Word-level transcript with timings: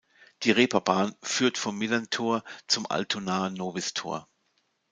Die 0.41 0.49
Reeperbahn 0.49 1.13
führt 1.21 1.59
vom 1.59 1.77
Millerntor 1.77 2.43
zum 2.65 2.87
Altonaer 2.89 3.51
Nobistor. 3.51 4.27